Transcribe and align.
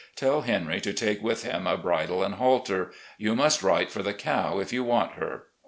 Tell 0.15 0.41
Henry 0.41 0.81
to 0.81 0.93
take 0.93 1.21
with 1.21 1.43
him 1.43 1.67
a 1.67 1.77
bridle 1.77 2.23
and 2.23 2.33
halter. 2.33 2.91
You 3.19 3.35
must 3.35 3.61
write 3.61 3.91
for 3.91 4.01
the 4.01 4.15
cow 4.15 4.57
if 4.57 4.73
you 4.73 4.83
want 4.83 5.11
her. 5.11 5.43